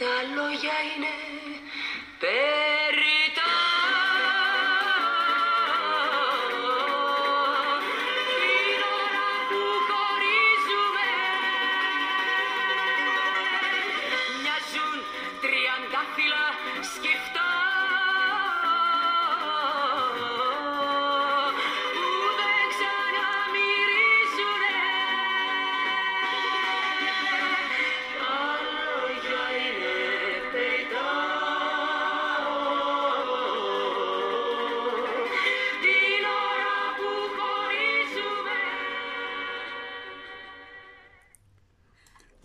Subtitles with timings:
[0.00, 1.12] τα λόγια είναι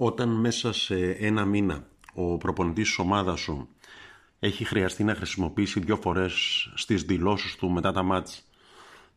[0.04, 3.68] Όταν μέσα σε ένα μήνα ο προπονητής της ομάδας σου
[4.40, 6.34] έχει χρειαστεί να χρησιμοποιήσει δύο φορές
[6.76, 8.48] στις δηλώσεις του μετά τα μάτς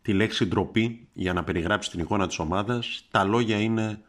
[0.03, 4.01] τη λέξη ντροπή για να περιγράψει την εικόνα της ομάδας, τα λόγια είναι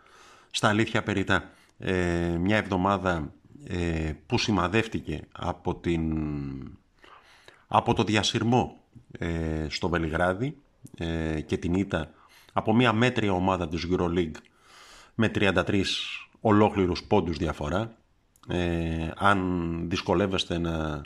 [0.51, 1.49] στα αλήθεια περιτά.
[1.77, 3.33] Ε, μια εβδομάδα
[3.67, 6.13] ε, που σημαδεύτηκε από, την,
[7.67, 8.77] από το διασυρμό
[9.11, 10.57] ε, στο Βελιγράδι
[10.97, 12.11] ε, και την ήττα
[12.53, 14.37] από μια μέτρια ομάδα της EuroLeague
[15.15, 15.83] με 33
[16.47, 17.97] ολόκληρους πόντους διαφορά.
[18.47, 21.01] Ε, αν δυσκολεύεστε να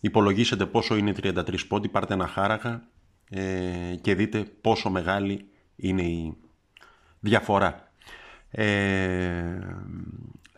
[0.00, 2.82] υπολογίσετε πόσο είναι οι 33 πόντοι, πάρτε ένα χάραγα
[3.30, 6.36] ε, και δείτε πόσο μεγάλη είναι η
[7.20, 7.92] διαφορά.
[8.50, 9.58] Ε,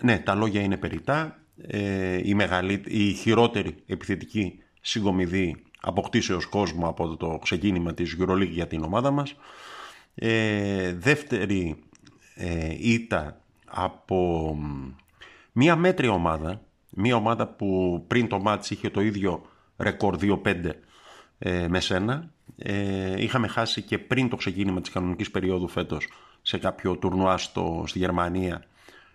[0.00, 1.38] ναι, τα λόγια είναι περιτά.
[1.56, 8.66] Ε, η, μεγαλή, η χειρότερη επιθετική συγκομιδή αποκτήσεως κόσμου από το ξεκίνημα της EuroLeague για
[8.66, 9.34] την ομάδα μας.
[10.14, 11.84] Ε, δεύτερη
[12.34, 13.39] ε, ήττα
[13.71, 14.57] από
[15.53, 19.43] μία μέτρια ομάδα, μία ομάδα που πριν το μάτς είχε το ίδιο
[19.79, 20.71] ρεκόρ 2-5
[21.39, 22.31] ε, με σένα.
[22.57, 26.09] Ε, είχαμε χάσει και πριν το ξεκίνημα της κανονικής περίοδου φέτος
[26.43, 28.65] σε κάποιο τουρνουά στο, στη Γερμανία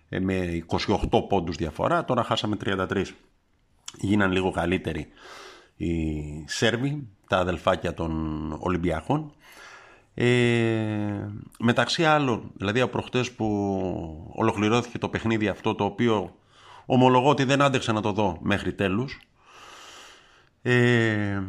[0.09, 0.65] ε, με
[1.11, 3.03] 28 πόντους διαφορά, τώρα χάσαμε 33.
[3.97, 5.07] Γίναν λίγο καλύτεροι
[5.77, 5.93] οι
[6.47, 9.33] Σέρβοι, τα αδελφάκια των Ολυμπιακών.
[10.17, 16.35] Ε, μεταξύ άλλων, δηλαδή από προχτές που ολοκληρώθηκε το παιχνίδι αυτό το οποίο
[16.85, 19.19] ομολογώ ότι δεν άντεξα να το δω μέχρι τέλους
[20.61, 21.41] ε,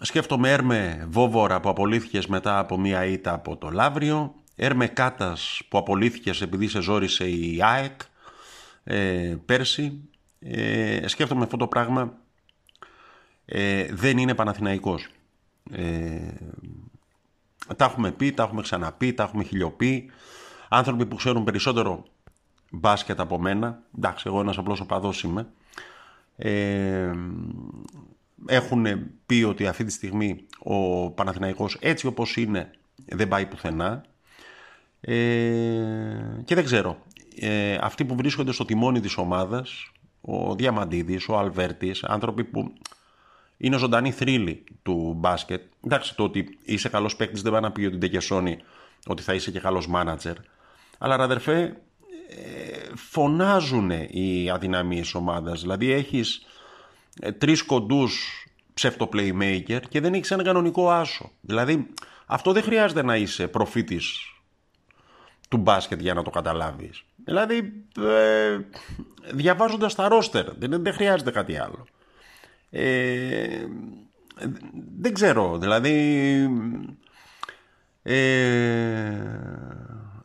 [0.00, 5.78] σκέφτομαι Έρμε Βόβορα που απολύθηκες μετά από μία ήττα από το Λαύριο Έρμε Κάτας που
[5.78, 8.00] απολύθηκες επειδή σε ζόρισε η ΑΕΚ
[8.84, 10.08] ε, πέρσι.
[10.40, 12.12] Ε, σκέφτομαι αυτό το πράγμα
[13.44, 15.08] ε, δεν είναι Παναθηναϊκός.
[15.72, 16.18] Ε,
[17.76, 20.10] τα έχουμε πει, τα έχουμε ξαναπεί, τα έχουμε χιλιοπεί.
[20.68, 22.04] Άνθρωποι που ξέρουν περισσότερο
[22.70, 25.46] μπάσκετ από μένα, εντάξει εγώ ένας απλός οπαδός είμαι,
[26.36, 27.10] ε,
[28.46, 28.86] έχουν
[29.26, 32.70] πει ότι αυτή τη στιγμή ο Παναθηναϊκός έτσι όπως είναι
[33.06, 34.04] δεν πάει πουθενά
[35.00, 35.14] ε,
[36.44, 36.98] και δεν ξέρω.
[37.40, 42.72] Ε, αυτοί που βρίσκονται στο τιμόνι της ομάδας, ο Διαμαντίδης, ο Αλβέρτης, άνθρωποι που
[43.58, 45.62] είναι ζωντανή θρύλη του μπάσκετ.
[45.84, 48.58] Εντάξει, το ότι είσαι καλός παίκτης δεν πάει να πει ότι Ντεκεσόνη
[49.06, 50.34] ότι θα είσαι και καλός μάνατζερ.
[50.98, 51.60] Αλλά αδερφέ,
[52.28, 55.60] ε, φωνάζουν οι αδυναμίες ομάδας.
[55.60, 56.46] Δηλαδή έχεις
[57.38, 61.30] τρεις κοντούς ψεύτο playmaker και δεν έχεις ένα κανονικό άσο.
[61.40, 61.86] Δηλαδή
[62.26, 64.32] αυτό δεν χρειάζεται να είσαι προφήτης
[65.48, 67.04] του μπάσκετ για να το καταλάβεις.
[67.24, 68.58] Δηλαδή ε,
[69.32, 71.86] διαβάζοντας τα ρόστερ δεν, δεν χρειάζεται κάτι άλλο.
[72.70, 73.66] Ε,
[74.98, 76.48] δεν ξέρω, δηλαδή
[78.02, 78.16] ε,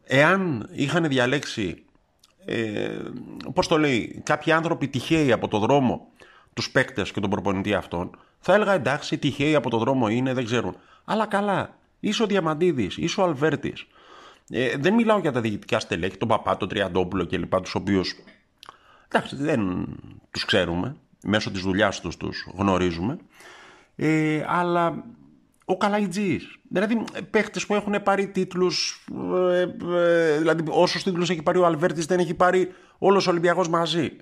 [0.03, 1.85] εάν είχαν διαλέξει
[2.45, 2.99] ε,
[3.53, 6.07] πώς το λέει, κάποιοι άνθρωποι τυχαίοι από το δρόμο
[6.53, 10.45] τους παίκτες και τον προπονητή αυτών θα έλεγα εντάξει τυχαίοι από το δρόμο είναι, δεν
[10.45, 10.75] ξέρουν.
[11.05, 13.87] Αλλά καλά, είσαι ο Διαμαντίδης, είσαι ο Αλβέρτης.
[14.49, 17.55] Ε, δεν μιλάω για τα διοικητικά στελέχη, τον Παπά, τον Τριαντόπουλο κλπ.
[17.61, 18.15] Τους οποίους
[19.07, 19.87] εντάξει, δεν
[20.31, 23.17] τους ξέρουμε μέσω της δουλειάς τους τους γνωρίζουμε
[23.95, 25.03] ε, αλλά
[25.65, 29.05] ο Καλαϊτζής δηλαδή παίχτες που έχουν πάρει τίτλους
[29.51, 29.61] ε,
[29.95, 34.17] ε, δηλαδή όσους τίτλους έχει πάρει ο Αλβέρτης δεν έχει πάρει όλος ο Ολυμπιακός μαζί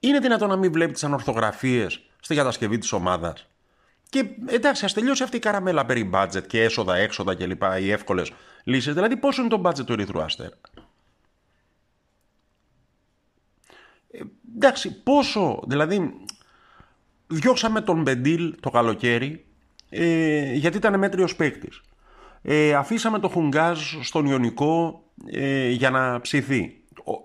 [0.00, 3.46] είναι δυνατόν να μην βλέπεις τις ανορθογραφίες στη κατασκευή της ομάδας;
[4.08, 7.62] Και εντάξει, ας τελειώσει αυτή η καραμέλα περί budget και έσοδα, έξοδα κλπ.
[7.80, 8.32] Οι εύκολες
[8.64, 8.94] λύσεις.
[8.94, 10.56] Δηλαδή, πόσο είναι το budget του Ερυθρού Αστέρα;
[14.54, 16.14] Εντάξει, πόσο, δηλαδή,
[17.26, 19.44] διώξαμε τον Μπεντίλ το καλοκαίρι,
[19.90, 21.80] ε, γιατί ήταν μέτριος παίκτης.
[22.42, 26.74] Ε, αφήσαμε τον Χουγκάζ στον Ιωνικό ε, για να ψηθεί.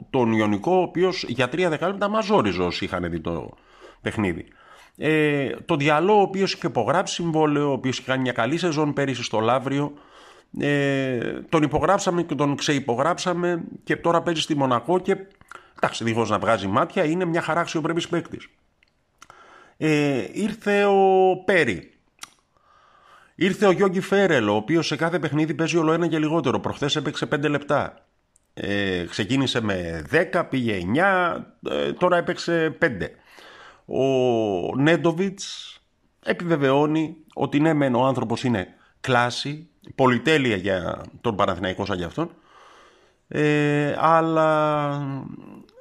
[0.09, 3.53] τον Ιωνικό, ο οποίος για τρία δεκάλεπτα μαζόριζε όσοι είχαν δει το
[4.01, 4.45] παιχνίδι.
[4.97, 8.93] Ε, το Διαλό, ο οποίος είχε υπογράψει συμβόλαιο, ο οποίος είχε κάνει μια καλή σεζόν
[8.93, 9.93] πέρυσι στο Λαύριο,
[10.59, 11.19] ε,
[11.49, 15.17] τον υπογράψαμε και τον ξευπογράψαμε και τώρα παίζει στη Μονακό και
[15.75, 18.47] Εντάξει, δίχως να βγάζει μάτια, είναι μια χαρά αξιοπρεπή παίκτης.
[19.77, 21.89] Ε, ήρθε ο Πέρι.
[23.35, 26.59] Ήρθε ο Γιώργη Φέρελ, ο οποίος σε κάθε παιχνίδι παίζει όλο ένα και λιγότερο.
[26.59, 28.05] Προχθές έπαιξε 5 λεπτά.
[28.53, 33.09] Ε, ξεκίνησε με 10, πήγε 9, ε, τώρα έπαιξε 5.
[33.85, 35.77] Ο Νέντοβιτς
[36.25, 38.67] επιβεβαιώνει ότι ναι μεν ο άνθρωπος είναι
[39.01, 42.31] κλάση, πολυτέλεια για τον Παναθηναϊκό σαν για αυτόν,
[43.27, 44.89] ε, αλλά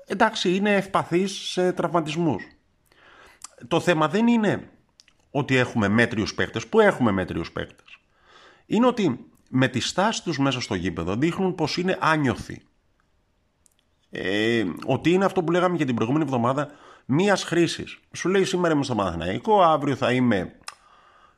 [0.06, 2.44] εντάξει είναι ευπαθής σε τραυματισμούς.
[3.68, 4.68] Το θέμα δεν είναι
[5.30, 7.98] ότι έχουμε μέτριους παίκτες, που έχουμε μέτριους παίκτες.
[8.66, 12.62] Είναι ότι με τη στάση τους μέσα στο γήπεδο δείχνουν πως είναι άνιωθοι.
[14.10, 16.70] Ε, ότι είναι αυτό που λέγαμε και την προηγούμενη εβδομάδα
[17.04, 17.98] μίας χρήσης.
[18.12, 20.54] Σου λέει σήμερα είμαι στο Παναθηναϊκό, αύριο θα είμαι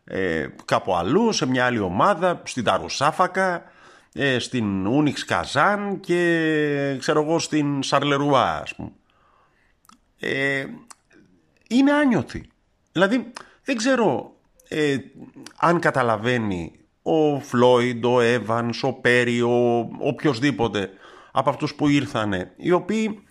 [0.04, 3.62] ε, κάπου αλλού, σε μια άλλη ομάδα, στην Ταρουσάφακα,
[4.16, 8.90] ε, στην Ούνιξ Καζάν και ξέρω εγώ στην Σαρλερουά ας πούμε.
[10.20, 10.66] Ε,
[11.68, 12.48] είναι άνιωθοι.
[12.92, 13.32] Δηλαδή
[13.64, 14.36] δεν ξέρω
[14.68, 14.96] ε,
[15.56, 16.72] αν καταλαβαίνει
[17.02, 20.90] ο Φλόιντ, ο Εύανς, ο Πέρι, ο οποιοδήποτε
[21.32, 23.26] από αυτούς που ήρθανε, οι οποίοι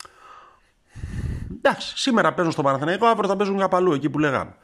[1.57, 4.55] εντάξει, σήμερα παίζουν στο Παναθηναϊκό, αύριο θα παίζουν κάπου αλλού, εκεί που λέγαμε.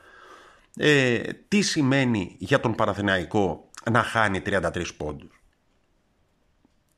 [0.77, 5.40] Ε, τι σημαίνει για τον Παναθηναϊκό να χάνει 33 πόντους;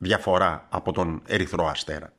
[0.03, 2.13] Διαφορά από τον Ερυθρό Αστέρα.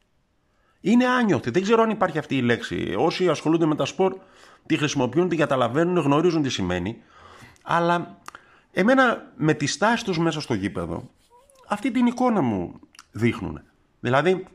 [0.81, 1.51] Είναι άνιωθη.
[1.51, 2.95] Δεν ξέρω αν υπάρχει αυτή η λέξη.
[2.99, 4.17] Όσοι ασχολούνται με τα σπορ
[4.67, 7.03] τη χρησιμοποιούν, τη καταλαβαίνουν, γνωρίζουν τι σημαίνει.
[7.63, 8.19] Αλλά
[8.73, 11.11] εμένα με τη στάση τους μέσα στο γήπεδο
[11.69, 13.61] αυτή την εικόνα μου δείχνουν.
[14.01, 14.47] Δηλαδή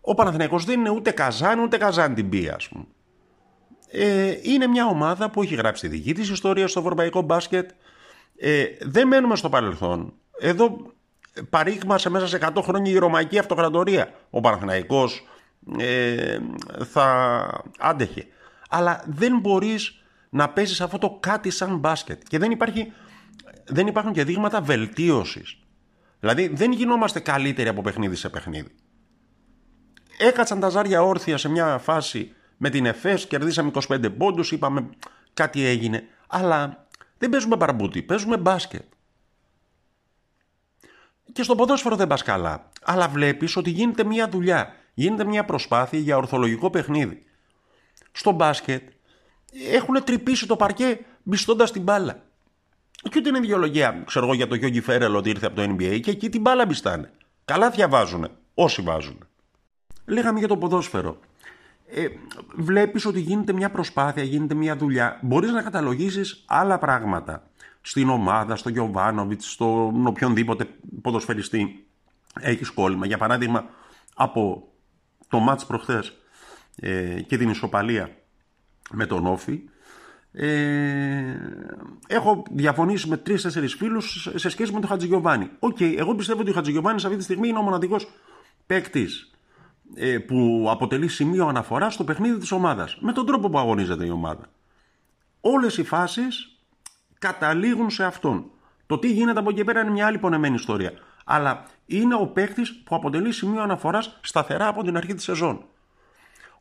[0.00, 2.84] ο Παναθηναϊκός δεν είναι ούτε καζάν ούτε καζάν την πία ας πούμε.
[3.90, 7.70] Ε, είναι μια ομάδα που έχει γράψει τη δική της ιστορία στο ευρωπαϊκό μπάσκετ.
[8.36, 10.12] Ε, δεν μένουμε στο παρελθόν.
[10.40, 10.92] Εδώ
[11.50, 14.12] παρήγμασε μέσα σε 100 χρόνια η Ρωμαϊκή Αυτοκρατορία.
[14.30, 15.26] Ο Παναθηναϊκός
[15.78, 16.38] ε,
[16.84, 17.46] θα
[17.78, 18.26] άντεχε.
[18.68, 22.22] Αλλά δεν μπορείς να παίζεις αυτό το κάτι σαν μπάσκετ.
[22.28, 22.92] Και δεν, υπάρχει,
[23.64, 25.58] δεν υπάρχουν και δείγματα βελτίωσης.
[26.20, 28.74] Δηλαδή δεν γινόμαστε καλύτεροι από παιχνίδι σε παιχνίδι.
[30.18, 34.88] Έκατσαν τα ζάρια όρθια σε μια φάση με την ΕΦΕΣ, κερδίσαμε 25 πόντους, είπαμε
[35.34, 36.04] κάτι έγινε.
[36.26, 36.86] Αλλά
[37.18, 38.82] δεν παίζουμε παραμπούτι, παίζουμε μπάσκετ.
[41.32, 42.70] Και στο ποδόσφαιρο δεν πας καλά.
[42.82, 47.22] Αλλά βλέπεις ότι γίνεται μια δουλειά, γίνεται μια προσπάθεια για ορθολογικό παιχνίδι.
[48.12, 48.82] Στο μπάσκετ
[49.72, 52.22] έχουν τρυπήσει το παρκέ μπιστώντας την μπάλα.
[53.02, 56.00] Και ούτε είναι ιδεολογία, ξέρω εγώ, για το Γιώργη Φέρελ ότι ήρθε από το NBA
[56.00, 57.12] και εκεί την μπάλα μπιστάνε.
[57.44, 59.26] Καλά διαβάζουν, όσοι βάζουν.
[60.06, 61.18] Λέγαμε για το ποδόσφαιρο.
[61.86, 62.06] Ε,
[62.54, 65.18] βλέπεις ότι γίνεται μια προσπάθεια, γίνεται μια δουλειά.
[65.22, 67.42] Μπορείς να καταλογίσεις άλλα πράγματα.
[67.88, 70.66] Στην ομάδα, στο Γιωβάνοβιτς, στον οποιονδήποτε
[71.02, 71.86] ποδοσφαιριστή
[72.40, 73.06] έχει κόλλημα.
[73.06, 73.64] Για παράδειγμα,
[74.14, 74.68] από
[75.28, 76.16] το μάτς προχθές
[76.76, 78.10] ε, και την ισοπαλία
[78.90, 79.60] με τον ΟΦΗ,
[80.32, 81.36] ε,
[82.06, 85.50] έχω διαφωνήσει με τρει-τέσσερι φίλους σε σχέση με τον Χατζηγιοβάνη.
[85.58, 88.08] ΟΚ, okay, εγώ πιστεύω ότι ο Χατζηγιοβάνη αυτή τη στιγμή είναι ο μοναδικός
[88.66, 89.30] παίκτης
[89.94, 92.98] ε, που αποτελεί σημείο αναφοράς στο παιχνίδι της ομάδας.
[93.00, 94.50] Με τον τρόπο που αγωνίζεται η ομάδα.
[95.40, 96.57] Όλες οι φάσεις
[97.18, 98.50] καταλήγουν σε αυτόν.
[98.86, 100.92] Το τι γίνεται από εκεί πέρα είναι μια άλλη πονεμένη ιστορία.
[101.24, 105.64] Αλλά είναι ο παίκτης που αποτελεί σημείο αναφοράς σταθερά από την αρχή της σεζόν.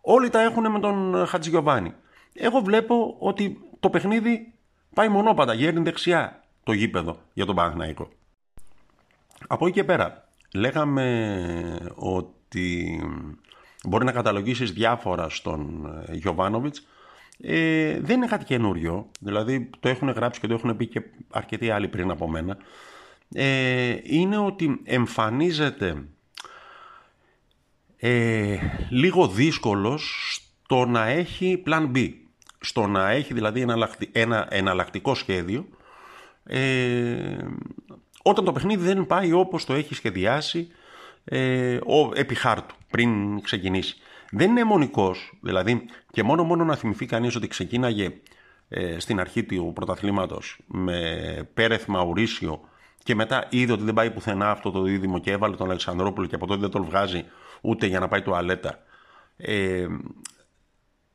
[0.01, 1.93] Όλοι τα έχουν με τον Χατζηγιοβάνι.
[2.33, 4.53] Εγώ βλέπω ότι το παιχνίδι
[4.93, 8.09] πάει μονόπατα, γέρνει δεξιά το γήπεδο για τον Παναθηναϊκό.
[9.47, 12.99] Από εκεί και πέρα, λέγαμε ότι
[13.83, 16.87] μπορεί να καταλογίσεις διάφορα στον Γιωβάνοβιτς.
[17.41, 21.69] Ε, δεν είναι κάτι καινούριο, δηλαδή το έχουν γράψει και το έχουν πει και αρκετοί
[21.69, 22.57] άλλοι πριν από μένα.
[23.33, 26.03] Ε, είναι ότι εμφανίζεται
[27.97, 28.57] ε,
[28.89, 32.13] λίγο δύσκολος στο να έχει plan B
[32.59, 33.65] στο να έχει δηλαδή
[34.11, 35.67] ένα εναλλακτικό σχέδιο
[36.43, 37.37] ε,
[38.23, 40.67] όταν το παιχνίδι δεν πάει όπως το έχει σχεδιάσει
[41.23, 43.95] ε, ο, επί χάρτου πριν ξεκινήσει.
[44.31, 48.21] Δεν είναι αιμονικός, δηλαδή και μόνο μόνο να θυμηθεί κανείς ότι ξεκίναγε
[48.69, 52.61] ε, στην αρχή του πρωταθλήματος με Πέρεθ Μαουρίσιο
[53.03, 56.35] και μετά είδε ότι δεν πάει πουθενά αυτό το δίδυμο και έβαλε τον Αλεξανδρόπουλο και
[56.35, 57.25] από τότε δεν τον βγάζει
[57.61, 58.79] ούτε για να πάει τουαλέτα.
[59.37, 59.87] Ε,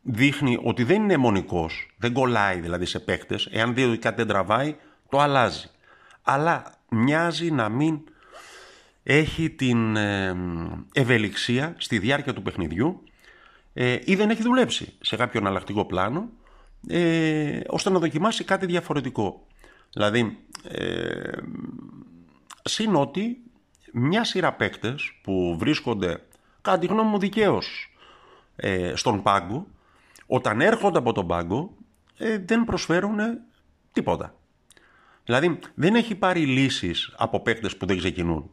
[0.02, 4.26] δείχνει ότι δεν είναι μονικός, δεν κολλάει δηλαδή σε παίκτες, εάν δει ότι κάτι δεν
[4.26, 4.76] τραβάει,
[5.08, 5.70] το αλλάζει.
[6.22, 8.00] Αλλά μοιάζει να μην
[9.02, 10.36] έχει την ε,
[10.92, 13.02] ευελιξία στη διάρκεια του παιχνιδιού
[13.72, 16.28] ε, ή δεν έχει δουλέψει σε κάποιο εναλλακτικό πλάνο
[16.88, 19.46] ε, ώστε να δοκιμάσει κάτι διαφορετικό.
[19.92, 21.30] Δηλαδή, ε,
[22.62, 23.40] συν ότι
[23.92, 26.22] μια σειρά παίκτες που βρίσκονται
[26.60, 27.94] κατά τη γνώμη μου δικαίως
[28.56, 29.66] ε, στον πάγκο,
[30.26, 31.76] όταν έρχονται από τον πάγκο,
[32.18, 33.18] ε, δεν προσφέρουν
[33.92, 34.34] τίποτα.
[35.24, 38.50] Δηλαδή, δεν έχει πάρει λύσεις από παίκτες που δεν ξεκινούν.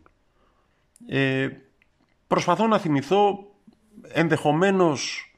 [1.07, 1.49] Ε,
[2.27, 3.53] προσπαθώ να θυμηθώ
[4.07, 5.33] ενδεχομένως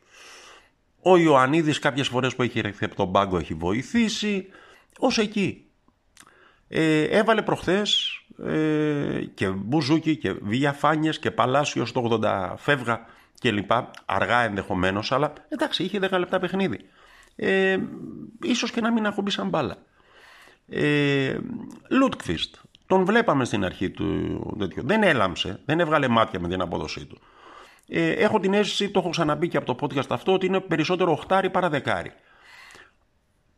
[1.01, 4.47] ο Ιωαννίδης κάποιες φορές που έχει ρεχθεί από τον πάγκο έχει βοηθήσει,
[4.99, 5.65] ως εκεί.
[6.67, 13.05] Ε, έβαλε προχθές ε, και Μπουζούκι και Βιαφάνιες και Παλάσιο στο 80 φεύγα
[13.39, 16.79] και λοιπά, αργά ενδεχομένως, αλλά εντάξει είχε 10 λεπτά παιχνίδι.
[17.35, 17.77] Ε,
[18.43, 19.77] ίσως και να μην ακουμπήσαν μπάλα.
[20.69, 21.37] Ε,
[21.89, 22.55] Λούντκβιστ,
[22.91, 24.83] τον βλέπαμε στην αρχή του τέτοιου.
[24.85, 27.19] Δεν έλαμψε, δεν έβγαλε μάτια με την απόδοσή του.
[27.87, 31.11] Ε, έχω την αίσθηση, το έχω ξαναπεί και από το podcast αυτό, ότι είναι περισσότερο
[31.11, 32.11] οχτάρι παρά δεκάρι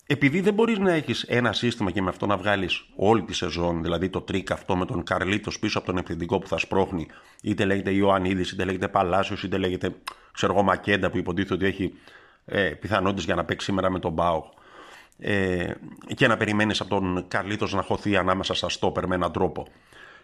[0.07, 3.81] επειδή δεν μπορείς να έχεις ένα σύστημα και με αυτό να βγάλεις όλη τη σεζόν,
[3.81, 7.07] δηλαδή το τρικ αυτό με τον Καρλίτος πίσω από τον επιθετικό που θα σπρώχνει,
[7.41, 9.95] είτε λέγεται Ιωαννίδης, είτε λέγεται Παλάσιος, είτε λέγεται
[10.31, 11.93] ξέρω εγώ, Μακέντα που υποτίθεται ότι έχει
[12.45, 14.49] ε, πιθανότητες για να παίξει σήμερα με τον ΠΑΟΥ.
[15.19, 15.73] Ε,
[16.15, 19.67] και να περιμένεις από τον Καρλίτο να χωθεί ανάμεσα στα στόπερ με έναν τρόπο.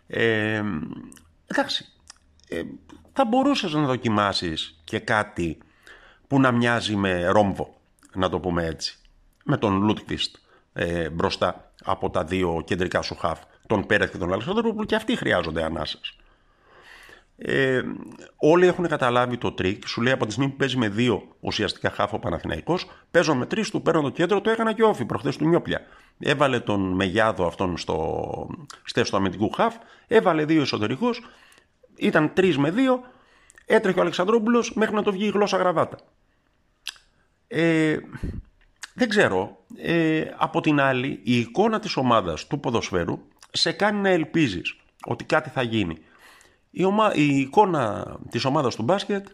[0.08, 0.64] Ε,
[1.48, 1.86] εντάξει.
[2.50, 2.62] Ε,
[3.14, 5.58] θα μπορούσες να δοκιμάσεις και κάτι
[6.28, 7.76] που να μοιάζει με ρόμβο,
[8.14, 8.98] να το πούμε έτσι
[9.44, 10.36] με τον Λούντκβιστ
[10.74, 14.96] ε, μπροστά από τα δύο κεντρικά σου χαφ, τον Πέρεθ και τον Αλεξάνδρου, που και
[14.96, 16.16] αυτοί χρειάζονται ανάσες.
[17.42, 17.82] Ε,
[18.36, 19.88] όλοι έχουν καταλάβει το τρίκ.
[19.88, 23.46] Σου λέει από τη στιγμή που παίζει με δύο ουσιαστικά χάφ ο Παναθηναϊκός, παίζω με
[23.46, 25.82] τρεις, του παίρνω το κέντρο, το έκανα και ΟΦΗ προχθές του Νιόπλια.
[26.20, 28.48] Έβαλε τον Μεγιάδο αυτόν στο
[28.84, 29.76] στέστο αμυντικού χάφ,
[30.08, 31.22] έβαλε δύο εσωτερικούς,
[31.96, 33.02] ήταν τρεις με δύο,
[33.66, 35.98] έτρεχε ο Αλεξανδρόπουλος μέχρι να το βγει η γλώσσα γραβάτα.
[37.48, 37.98] Ε,
[38.94, 39.58] δεν ξέρω.
[39.78, 43.20] Ε, από την άλλη, η εικόνα της ομάδας του ποδοσφαίρου
[43.52, 45.98] σε κάνει να ελπίζεις ότι κάτι θα γίνει.
[46.70, 47.14] Η, ομα...
[47.14, 49.28] η εικόνα της ομάδας του μπάσκετ,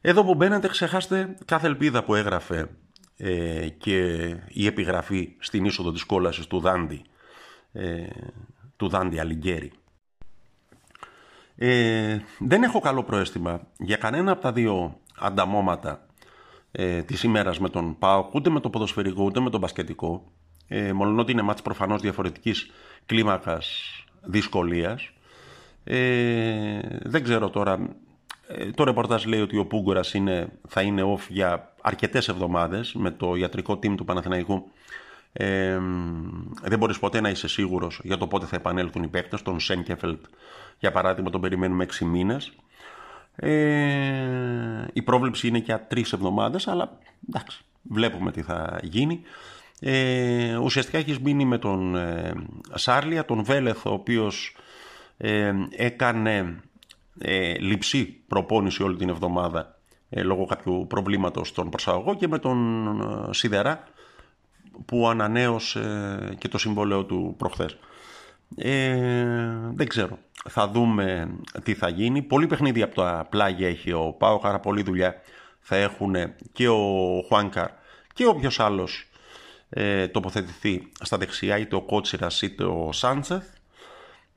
[0.00, 2.68] εδώ που μπαίνετε ξεχάστε κάθε ελπίδα που έγραφε
[3.16, 7.02] ε, και η επιγραφή στην είσοδο της κόλασης του Δάντι,
[7.72, 8.06] ε,
[8.76, 9.72] του Δάντι Αλιγκέρι.
[11.56, 16.06] Ε, δεν έχω καλό προέστημα για κανένα από τα δύο ανταμώματα
[16.72, 20.32] ε, της ημέρας με τον ΠΑΟΚ, ούτε με το ποδοσφαιρικό, ούτε με τον μπασκετικό.
[20.68, 22.70] Ε, μόνο ότι είναι μάτς προφανώς διαφορετικής
[23.06, 23.82] κλίμακας
[24.22, 25.12] δυσκολίας.
[25.90, 27.96] Ε, δεν ξέρω τώρα.
[28.48, 33.10] Ε, το ρεπορτάζ λέει ότι ο Πούγκορας είναι, θα είναι off για αρκετές εβδομάδες με
[33.10, 34.70] το ιατρικό team του Παναθηναϊκού.
[35.32, 35.78] Ε,
[36.62, 39.42] δεν μπορείς ποτέ να είσαι σίγουρος για το πότε θα επανέλθουν οι παίκτες.
[39.42, 40.24] Τον Σένκεφελτ,
[40.78, 42.52] για παράδειγμα, τον περιμένουμε 6 μήνες.
[43.36, 49.22] Ε, η πρόβλεψη είναι για τρεις εβδομάδες, αλλά εντάξει, βλέπουμε τι θα γίνει.
[49.80, 52.32] Ε, ουσιαστικά έχεις μείνει με τον ε,
[52.74, 54.56] Σάρλια, τον Βέλεθ, ο οποίος
[55.18, 56.62] ε, έκανε
[57.18, 59.78] ε, λειψή προπόνηση όλη την εβδομάδα
[60.10, 63.84] ε, λόγω κάποιου προβλήματος στον προσαγωγό και με τον ε, Σιδερά
[64.84, 67.76] που ανανέωσε και το συμβόλαιο του προχθές.
[68.56, 68.96] Ε,
[69.72, 70.18] δεν ξέρω.
[70.48, 72.22] Θα δούμε τι θα γίνει.
[72.22, 75.14] Πολύ παιχνίδι από τα πλάγια έχει ο Πάο, άρα πολλή δουλειά
[75.60, 76.14] θα έχουν
[76.52, 77.70] και ο Χουάνκαρ
[78.14, 79.10] και όποιος άλλος
[79.68, 83.44] ε, τοποθετηθεί στα δεξιά, είτε ο Κότσιρας είτε ο Σάντσεθ.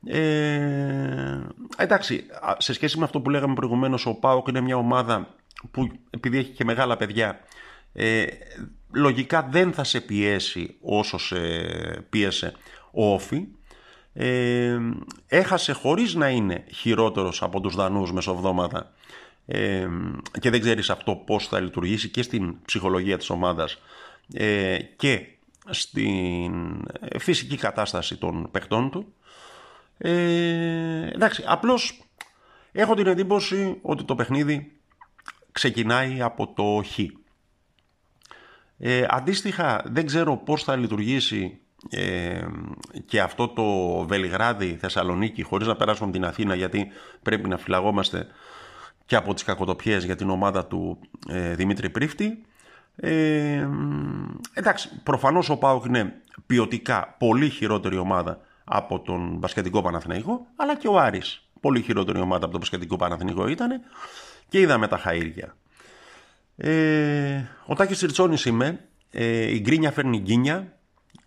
[0.05, 1.39] Ε,
[1.77, 2.25] εντάξει,
[2.57, 5.35] σε σχέση με αυτό που λέγαμε προηγουμένως, ο Πάοκ είναι μια ομάδα
[5.71, 7.39] που επειδή έχει και μεγάλα παιδιά,
[7.93, 8.25] ε,
[8.91, 11.37] λογικά δεν θα σε πιέσει όσο σε
[12.09, 12.53] πίεσε
[12.91, 13.47] ο Όφη
[14.13, 14.77] ε,
[15.27, 18.93] έχασε χωρίς να είναι χειρότερος από τους Δανούς μεσοβδόματα
[19.45, 19.87] ε,
[20.39, 23.81] και δεν ξέρεις αυτό πώς θα λειτουργήσει και στην ψυχολογία της ομάδας
[24.33, 25.27] ε, και
[25.69, 26.53] στην
[27.19, 29.13] φυσική κατάσταση των παιχτών του.
[30.03, 32.01] Ε, εντάξει, απλώς
[32.71, 34.71] έχω την εντύπωση ότι το παιχνίδι
[35.51, 36.99] ξεκινάει από το χ.
[38.77, 42.45] Ε, αντίστοιχα δεν ξέρω πώς θα λειτουργήσει ε,
[43.05, 43.63] και αυτό το
[44.07, 46.87] Βελιγράδι, Θεσσαλονίκη χωρίς να περάσουμε από την Αθήνα γιατί
[47.21, 48.27] πρέπει να φυλαγόμαστε
[49.05, 52.45] και από τις κακοτοπιές για την ομάδα του ε, Δημήτρη Πρίφτη
[52.95, 53.67] ε,
[54.53, 56.13] εντάξει προφανώς ο ΠΑΟΚ είναι
[56.45, 61.49] ποιοτικά πολύ χειρότερη ομάδα από τον Μπασκετικό Παναθηναϊκό αλλά και ο Άρης.
[61.59, 63.81] Πολύ χειρότερη ομάδα από τον Μπασκετικό Παναθηναϊκό ήταν
[64.49, 65.47] και είδαμε τα χαΐρια.
[66.55, 68.85] Ε, ο Τάκης Ριτσόνης είμαι.
[69.11, 70.77] Ε, η γκρίνια φέρνει γκίνια.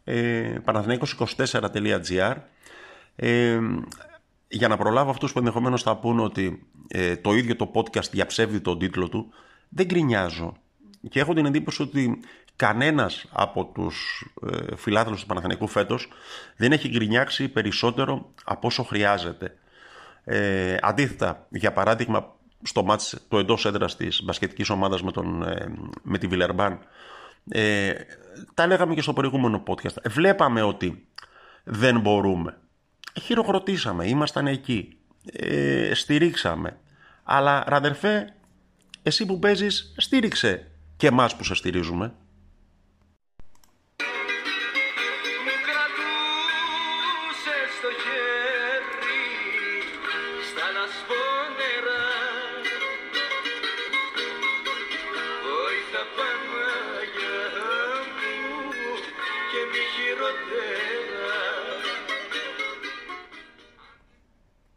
[0.05, 2.35] Ε, παναθηναίκος24.gr
[3.17, 3.59] ε,
[4.49, 8.61] για να προλάβω αυτούς που ενδεχομένως θα πούν ότι ε, το ίδιο το podcast διαψεύδει
[8.61, 9.33] τον τίτλο του
[9.69, 10.57] δεν γκρινιάζω.
[11.09, 12.21] Και έχω την εντύπωση ότι
[12.57, 16.09] κανένας από τους ε, φιλάθλους του Παναθηναϊκού φέτος
[16.57, 19.57] δεν έχει γκρινιάξει περισσότερο από όσο χρειάζεται.
[20.25, 25.75] Ε, αντίθετα, για παράδειγμα, στο μάτς του εντός έδρας της μπασκετικής ομάδας με, τον, ε,
[26.03, 26.79] με τη Βιλερμπάν
[27.49, 27.93] ε,
[28.55, 30.03] τα λέγαμε και στο προηγούμενο podcast.
[30.09, 31.07] Βλέπαμε ότι
[31.65, 32.59] δεν μπορούμε.
[33.21, 34.99] Χειροκροτήσαμε, ήμασταν εκεί
[35.33, 36.79] ε, στηρίξαμε.
[37.23, 38.35] Αλλά ραδερφέ
[39.03, 42.15] εσύ που παίζεις στήριξε και εμάς που σε στηρίζουμε